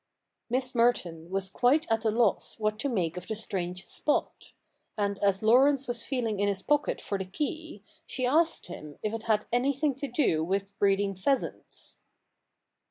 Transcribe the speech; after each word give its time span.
Miss 0.49 0.73
Merton 0.73 1.29
was 1.29 1.47
quite 1.51 1.85
at 1.91 2.05
a 2.05 2.09
loss 2.09 2.57
what 2.57 2.79
to 2.79 2.89
make 2.89 3.17
of 3.17 3.27
the 3.27 3.35
strange 3.35 3.85
spot; 3.85 4.51
and, 4.97 5.19
as 5.19 5.43
Laurence 5.43 5.87
was 5.87 6.03
feehng 6.07 6.39
in 6.39 6.47
his 6.47 6.63
pocket 6.63 6.99
for 6.99 7.19
the 7.19 7.25
key, 7.25 7.83
she 8.07 8.25
asked 8.25 8.65
him 8.65 8.97
if 9.03 9.13
it 9.13 9.27
had 9.29 9.45
anything 9.53 9.93
to 9.93 10.07
do 10.07 10.43
with 10.43 10.75
breeding 10.79 11.13
pheasants. 11.13 11.99